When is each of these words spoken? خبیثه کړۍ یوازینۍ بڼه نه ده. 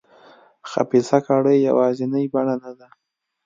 خبیثه 0.71 1.17
کړۍ 1.27 1.57
یوازینۍ 1.69 2.25
بڼه 2.33 2.55
نه 2.63 2.71
ده. 2.79 2.87